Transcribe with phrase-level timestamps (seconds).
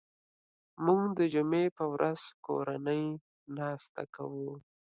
[0.85, 3.03] موږ د جمعې په ورځ کورنۍ
[3.57, 4.51] ناسته کوو